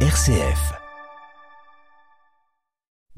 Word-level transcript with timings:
RCF. 0.00 0.85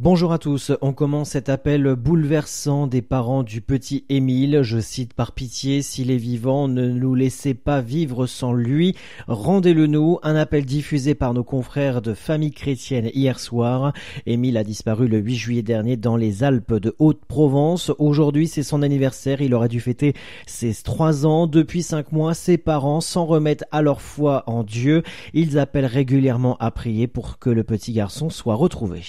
Bonjour 0.01 0.33
à 0.33 0.39
tous, 0.39 0.71
on 0.81 0.93
commence 0.93 1.31
cet 1.31 1.49
appel 1.49 1.97
bouleversant 1.97 2.87
des 2.87 3.03
parents 3.03 3.43
du 3.43 3.61
petit 3.61 4.05
Émile. 4.09 4.61
Je 4.63 4.79
cite 4.79 5.13
par 5.13 5.33
pitié, 5.33 5.83
s'il 5.83 6.13
est 6.13 6.19
vivant, 6.19 6.69
ne 6.69 6.89
nous 6.89 7.17
laissez 7.17 7.53
pas 7.53 7.81
vivre 7.81 8.29
sans 8.29 8.53
lui. 8.53 8.95
Rendez-le 9.27 9.89
nous. 9.89 10.21
Un 10.23 10.37
appel 10.37 10.65
diffusé 10.65 11.17
par 11.17 11.35
nos 11.35 11.43
confrères 11.43 12.01
de 12.01 12.15
famille 12.15 12.53
chrétienne 12.53 13.11
hier 13.13 13.41
soir. 13.41 13.93
Émile 14.25 14.59
a 14.59 14.63
disparu 14.63 15.09
le 15.09 15.19
8 15.19 15.35
juillet 15.35 15.63
dernier 15.63 15.97
dans 15.97 16.15
les 16.15 16.45
Alpes 16.45 16.75
de 16.75 16.95
Haute-Provence. 17.01 17.91
Aujourd'hui, 17.99 18.47
c'est 18.47 18.63
son 18.63 18.83
anniversaire. 18.83 19.43
Il 19.43 19.53
aurait 19.53 19.67
dû 19.67 19.81
fêter 19.81 20.15
ses 20.47 20.75
trois 20.75 21.27
ans. 21.27 21.49
Depuis 21.49 21.83
cinq 21.83 22.13
mois, 22.13 22.35
ses 22.35 22.57
parents 22.57 23.01
s'en 23.01 23.27
remettent 23.27 23.65
à 23.73 23.83
leur 23.83 24.01
foi 24.01 24.45
en 24.47 24.63
Dieu. 24.63 25.03
Ils 25.35 25.59
appellent 25.59 25.87
régulièrement 25.87 26.57
à 26.61 26.71
prier 26.71 27.09
pour 27.09 27.41
que 27.41 27.51
le 27.51 27.65
petit 27.65 27.93
garçon 27.93 28.31
soit 28.31 28.55
retrouvé. 28.55 29.03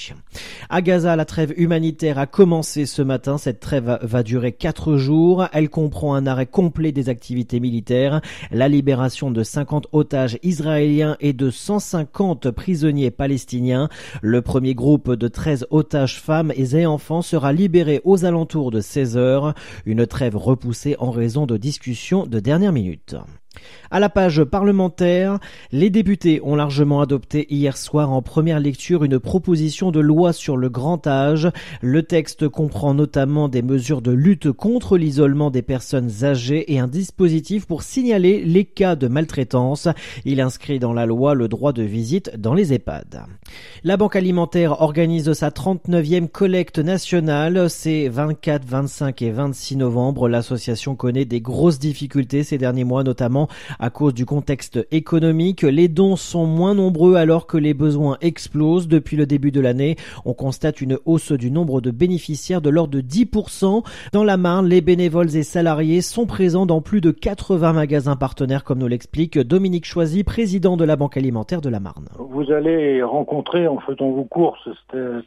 Gaza, 0.82 1.16
la 1.16 1.26
trêve 1.26 1.54
humanitaire 1.58 2.18
a 2.18 2.28
commencé 2.28 2.86
ce 2.86 3.02
matin. 3.02 3.38
Cette 3.38 3.60
trêve 3.60 4.00
va 4.02 4.24
durer 4.24 4.52
quatre 4.52 4.98
jours. 4.98 5.48
Elle 5.52 5.70
comprend 5.70 6.14
un 6.14 6.28
arrêt 6.28 6.46
complet 6.46 6.92
des 6.92 7.10
activités 7.10 7.60
militaires, 7.60 8.22
la 8.52 8.68
libération 8.68 9.32
de 9.32 9.44
50 9.44 9.88
otages 9.92 10.38
israéliens 10.44 11.18
et 11.20 11.34
de 11.34 11.50
150 11.50 12.52
prisonniers 12.52 13.12
palestiniens. 13.12 13.90
Le 14.22 14.42
premier 14.42 14.76
groupe 14.76 15.12
de 15.12 15.28
13 15.28 15.68
otages 15.70 16.20
femmes 16.20 16.54
et 16.56 16.86
enfants 16.86 17.22
sera 17.22 17.52
libéré 17.54 18.02
aux 18.04 18.26
alentours 18.26 18.72
de 18.72 18.82
16 18.82 19.18
heures. 19.18 19.54
Une 19.86 20.06
trêve 20.06 20.36
repoussée 20.36 20.96
en 21.00 21.12
raison 21.12 21.46
de 21.46 21.58
discussions 21.58 22.26
de 22.26 22.40
dernière 22.40 22.74
minute. 22.74 23.16
À 23.92 24.00
la 24.00 24.10
page 24.10 24.44
parlementaire, 24.44 25.40
les 25.72 25.90
députés 25.90 26.42
ont 26.44 26.56
largement 26.56 27.02
adopté 27.02 27.48
hier 27.52 27.76
soir 27.76 28.12
en 28.12 28.22
première 28.22 28.60
lecture 28.60 29.04
une 29.04 29.20
proposition 29.20 29.90
de 29.90 30.00
loi 30.00 30.32
sur 30.32 30.58
le 30.58 30.70
grand 30.70 31.08
âge. 31.08 31.50
Le 31.82 32.04
texte 32.04 32.48
comprend 32.48 32.94
notamment 32.94 33.50
des 33.50 33.64
mesures 33.64 34.04
de 34.04 34.12
lutte 34.12 34.52
contre 34.52 34.96
l'isolement 34.96 35.50
des 35.50 35.64
personnes 35.64 36.24
âgées 36.24 36.72
et 36.72 36.78
un 36.78 36.88
dispositif 36.88 37.66
pour 37.66 37.82
signaler 37.82 38.44
les 38.44 38.64
cas 38.64 38.96
de 38.96 39.08
maltraitance. 39.08 39.88
Il 40.24 40.40
inscrit 40.40 40.78
dans 40.78 40.94
la 40.94 41.08
loi 41.08 41.34
le 41.34 41.48
droit 41.48 41.74
de 41.74 41.84
visite 41.84 42.32
dans 42.38 42.54
les 42.54 42.74
EHPAD. 42.74 43.24
La 43.84 43.98
Banque 43.98 44.16
alimentaire 44.16 44.82
organise 44.82 45.34
sa 45.34 45.50
39e 45.50 46.28
collecte 46.28 46.78
nationale. 46.78 47.72
C'est 47.72 48.08
24, 48.08 48.66
25 48.66 49.22
et 49.24 49.32
26 49.32 49.78
novembre. 49.78 50.30
L'association 50.30 50.96
connaît 50.96 51.26
des 51.26 51.42
grosses 51.42 51.80
difficultés 51.80 52.44
ces 52.44 52.60
derniers 52.60 52.84
mois, 52.84 53.04
notamment 53.04 53.39
à 53.80 53.90
cause 53.90 54.14
du 54.14 54.26
contexte 54.26 54.86
économique. 54.92 55.62
Les 55.62 55.88
dons 55.88 56.16
sont 56.16 56.46
moins 56.46 56.74
nombreux 56.74 57.16
alors 57.16 57.48
que 57.48 57.58
les 57.58 57.74
besoins 57.74 58.18
explosent. 58.22 58.88
Depuis 58.88 59.18
le 59.18 59.26
début 59.26 59.52
de 59.52 59.62
l'année, 59.62 59.96
on 60.26 60.34
constate 60.34 60.82
une 60.82 60.98
hausse 61.06 61.32
du 61.32 61.52
nombre 61.52 61.82
de 61.82 61.92
bénéficiaires 61.92 62.62
de 62.62 62.70
l'ordre 62.70 62.94
de 62.94 63.02
10%. 63.02 63.84
Dans 64.14 64.24
la 64.24 64.38
Marne, 64.38 64.68
les 64.68 64.82
bénévoles 64.82 65.36
et 65.36 65.44
salariés 65.44 66.02
sont 66.02 66.26
présents 66.26 66.66
dans 66.66 66.82
plus 66.82 67.02
de 67.02 67.12
80 67.12 67.74
magasins 67.74 68.16
partenaires, 68.16 68.64
comme 68.64 68.80
nous 68.80 68.88
l'explique 68.88 69.38
Dominique 69.38 69.86
Choisy, 69.86 70.24
président 70.24 70.78
de 70.78 70.86
la 70.86 70.96
Banque 70.96 71.18
alimentaire 71.18 71.62
de 71.62 71.70
la 71.70 71.80
Marne. 71.80 72.10
Vous 72.18 72.52
allez 72.52 73.04
rencontrer 73.04 73.68
en 73.68 73.80
faisant 73.80 74.10
vos 74.10 74.24
courses, 74.24 74.70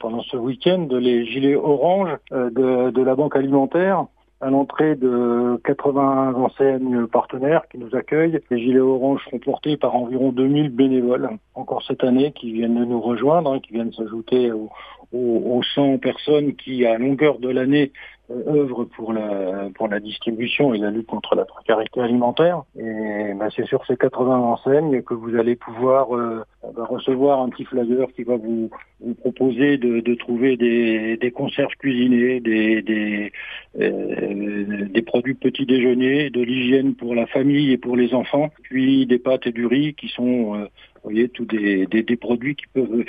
pendant 0.00 0.22
ce 0.22 0.36
week-end, 0.36 0.88
les 0.90 1.27
gilets 1.27 1.56
orange 1.56 2.10
euh, 2.33 2.50
de, 2.50 2.90
de 2.90 3.02
la 3.02 3.14
Banque 3.14 3.36
alimentaire 3.36 4.06
à 4.42 4.50
l'entrée 4.50 4.96
de 4.96 5.60
80 5.64 6.34
enseignes 6.34 7.06
partenaires 7.06 7.62
qui 7.70 7.78
nous 7.78 7.94
accueillent. 7.94 8.40
Les 8.50 8.58
gilets 8.58 8.80
orange 8.80 9.24
sont 9.30 9.38
portés 9.38 9.76
par 9.76 9.94
environ 9.94 10.32
2000 10.32 10.70
bénévoles 10.70 11.30
encore 11.54 11.82
cette 11.86 12.02
année 12.02 12.32
qui 12.32 12.52
viennent 12.52 12.78
de 12.78 12.84
nous 12.84 13.00
rejoindre, 13.00 13.52
hein, 13.52 13.60
qui 13.60 13.72
viennent 13.72 13.92
s'ajouter 13.92 14.50
aux, 14.50 14.68
aux, 15.12 15.62
100 15.74 15.98
personnes 15.98 16.54
qui, 16.56 16.84
à 16.84 16.98
longueur 16.98 17.38
de 17.38 17.50
l'année, 17.50 17.92
euh, 18.30 18.62
œuvrent 18.62 18.84
pour 18.84 19.12
la, 19.12 19.68
pour 19.77 19.86
la 19.86 20.00
distribution 20.00 20.74
et 20.74 20.78
la 20.78 20.90
lutte 20.90 21.06
contre 21.06 21.36
la 21.36 21.44
précarité 21.44 22.00
alimentaire. 22.00 22.62
Et 22.77 23.34
ben, 23.34 23.48
c'est 23.55 23.67
sur 23.67 23.86
ces 23.86 23.96
80 23.96 24.38
enseignes 24.38 25.02
que 25.02 25.14
vous 25.14 25.36
allez 25.36 25.55
pouvoir 25.55 26.17
euh, 26.17 26.44
ben, 26.74 26.84
recevoir 26.84 27.40
un 27.40 27.48
petit 27.48 27.64
flyer 27.64 28.08
qui 28.14 28.22
va 28.22 28.36
vous, 28.36 28.70
vous 29.00 29.14
proposer 29.14 29.78
de, 29.78 30.00
de 30.00 30.14
trouver 30.14 30.56
des, 30.56 31.16
des 31.16 31.30
conserves 31.30 31.74
cuisinées, 31.78 32.40
des, 32.40 32.83
des, 32.83 33.33
euh, 33.80 34.86
des 34.88 35.02
produits 35.02 35.34
petit 35.34 35.66
déjeuner, 35.66 36.30
de 36.30 36.42
l'hygiène 36.42 36.94
pour 36.94 37.14
la 37.14 37.27
famille 37.27 37.72
et 37.72 37.78
pour 37.78 37.96
les 37.96 38.14
enfants, 38.14 38.50
puis 38.62 39.06
des 39.06 39.18
pâtes 39.18 39.46
et 39.46 39.52
du 39.52 39.66
riz 39.66 39.94
qui 39.94 40.08
sont, 40.08 40.56
euh, 40.56 40.66
vous 41.02 41.11
voyez, 41.11 41.29
tous 41.29 41.45
des, 41.46 41.86
des, 41.86 42.02
des 42.02 42.17
produits 42.17 42.55
qui 42.55 42.67
peuvent 42.73 43.05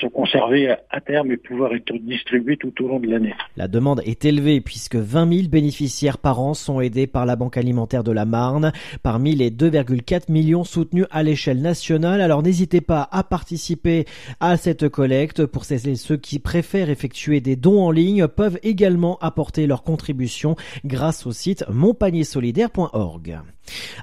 se 0.00 0.06
conserver 0.06 0.74
à 0.90 1.00
terme 1.00 1.32
et 1.32 1.36
pouvoir 1.36 1.74
être 1.74 1.92
distribués 1.98 2.56
tout 2.56 2.72
au 2.82 2.88
long 2.88 3.00
de 3.00 3.08
l'année. 3.08 3.34
La 3.56 3.68
demande 3.68 4.00
est 4.04 4.24
élevée 4.24 4.60
puisque 4.60 4.96
20 4.96 5.32
000 5.32 5.48
bénéficiaires 5.48 6.18
par 6.18 6.40
an 6.40 6.54
sont 6.54 6.80
aidés 6.80 7.06
par 7.06 7.26
la 7.26 7.36
Banque 7.36 7.56
alimentaire 7.56 8.04
de 8.04 8.12
la 8.12 8.24
Marne, 8.24 8.72
parmi 9.02 9.34
les 9.34 9.50
2,4 9.50 10.30
millions 10.30 10.64
soutenus 10.64 11.06
à 11.10 11.22
l'échelle 11.22 11.60
nationale. 11.60 12.20
Alors 12.20 12.42
n'hésitez 12.42 12.80
pas 12.80 13.08
à 13.10 13.24
participer 13.24 14.04
à 14.40 14.56
cette 14.56 14.88
collecte. 14.88 15.46
Pour 15.46 15.64
ceux 15.64 16.16
qui 16.16 16.38
préfèrent 16.38 16.90
effectuer 16.90 17.40
des 17.40 17.56
dons 17.56 17.82
en 17.82 17.90
ligne 17.90 18.28
peuvent 18.28 18.58
également 18.62 19.18
apporter 19.20 19.66
leur 19.66 19.82
contribution 19.82 20.56
grâce 20.84 21.26
au 21.26 21.32
site 21.32 21.64
monpaniersolidaire.org. 21.68 23.40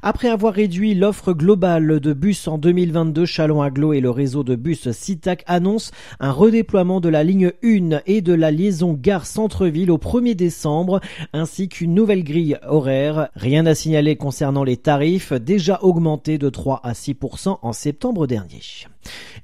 Après 0.01 0.29
avoir 0.29 0.53
réduit 0.53 0.95
l'offre 0.95 1.33
globale 1.33 1.99
de 1.99 2.13
bus 2.13 2.47
en 2.47 2.57
2022, 2.57 3.25
Chalon 3.25 3.61
Aglo 3.61 3.93
et 3.93 3.99
le 3.99 4.09
réseau 4.09 4.43
de 4.43 4.55
bus 4.55 4.91
Citac 4.91 5.43
annoncent 5.47 5.91
un 6.19 6.31
redéploiement 6.31 7.01
de 7.01 7.09
la 7.09 7.23
ligne 7.23 7.51
1 7.63 8.01
et 8.05 8.21
de 8.21 8.33
la 8.33 8.51
liaison 8.51 8.93
gare 8.93 9.25
centre-ville 9.25 9.91
au 9.91 9.97
1er 9.97 10.35
décembre, 10.35 11.01
ainsi 11.33 11.69
qu'une 11.69 11.93
nouvelle 11.93 12.23
grille 12.23 12.57
horaire. 12.67 13.29
Rien 13.35 13.65
à 13.65 13.75
signaler 13.75 14.15
concernant 14.15 14.63
les 14.63 14.77
tarifs, 14.77 15.33
déjà 15.33 15.79
augmentés 15.81 16.37
de 16.37 16.49
3 16.49 16.81
à 16.83 16.93
6% 16.93 17.59
en 17.61 17.73
septembre 17.73 18.27
dernier. 18.27 18.61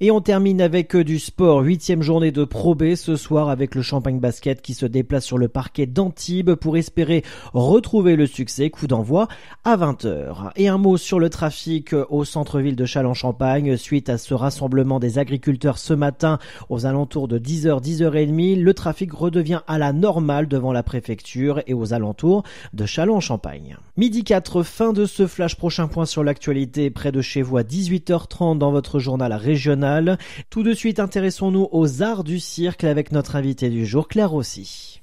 Et 0.01 0.11
on 0.11 0.19
termine 0.19 0.61
avec 0.61 0.97
du 0.97 1.19
sport. 1.19 1.61
Huitième 1.61 2.01
journée 2.01 2.31
de 2.31 2.43
Pro 2.43 2.75
B 2.75 2.95
ce 2.95 3.15
soir 3.15 3.47
avec 3.47 3.75
le 3.75 3.81
Champagne 3.81 4.19
Basket 4.19 4.61
qui 4.61 4.73
se 4.73 4.85
déplace 4.85 5.23
sur 5.23 5.37
le 5.37 5.47
parquet 5.47 5.85
d'Antibes 5.85 6.55
pour 6.55 6.75
espérer 6.75 7.23
retrouver 7.53 8.17
le 8.17 8.25
succès. 8.25 8.69
Coup 8.69 8.87
d'envoi 8.87 9.29
à 9.63 9.77
20h. 9.77 10.51
Et 10.57 10.67
un 10.67 10.77
mot 10.77 10.97
sur 10.97 11.17
le 11.17 11.29
trafic 11.29 11.95
au 12.09 12.25
centre-ville 12.25 12.75
de 12.75 12.85
Châlons-Champagne 12.85 13.77
suite 13.77 14.09
à 14.09 14.17
ce 14.17 14.33
rassemblement 14.33 14.99
des 14.99 15.17
agriculteurs 15.17 15.77
ce 15.77 15.93
matin 15.93 16.39
aux 16.67 16.85
alentours 16.85 17.29
de 17.29 17.39
10h, 17.39 17.81
10h30. 17.81 18.61
Le 18.61 18.73
trafic 18.73 19.13
redevient 19.13 19.61
à 19.65 19.77
la 19.77 19.93
normale 19.93 20.49
devant 20.49 20.73
la 20.73 20.83
préfecture 20.83 21.61
et 21.67 21.73
aux 21.73 21.93
alentours 21.93 22.43
de 22.73 22.85
Châlons-Champagne. 22.85 23.77
Midi 23.95 24.25
4, 24.25 24.63
fin 24.63 24.91
de 24.91 25.05
ce 25.05 25.25
flash. 25.25 25.55
Prochain 25.55 25.87
point 25.87 26.05
sur 26.05 26.23
l'actualité 26.23 26.89
près 26.89 27.13
de 27.13 27.21
chez 27.21 27.41
vous 27.41 27.55
à 27.55 27.63
18h30 27.63 28.57
dans 28.57 28.71
votre 28.71 28.99
journal 28.99 29.31
à 29.31 29.37
Tout 30.49 30.63
de 30.63 30.73
suite, 30.73 30.99
intéressons-nous 30.99 31.69
aux 31.71 32.01
arts 32.01 32.23
du 32.23 32.39
cirque 32.39 32.83
avec 32.83 33.11
notre 33.11 33.35
invité 33.35 33.69
du 33.69 33.85
jour, 33.85 34.07
Claire 34.07 34.31
Rossi. 34.31 35.01